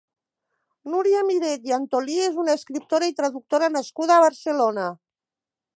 Núria 0.93 1.19
Miret 1.27 1.67
i 1.71 1.75
Antolí 1.77 2.17
és 2.29 2.41
una 2.45 2.57
escriptora 2.61 3.11
i 3.13 3.17
traductora 3.21 3.73
nascuda 3.79 4.17
a 4.17 4.27
Barcelona. 4.29 4.93